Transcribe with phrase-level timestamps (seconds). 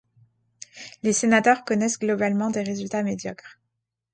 [1.03, 3.59] Les Senators connaissent globalement des résultats médiocres.